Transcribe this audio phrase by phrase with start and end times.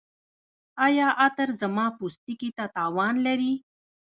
[0.85, 3.53] ایا عطر زما پوستکي ته تاوان لري؟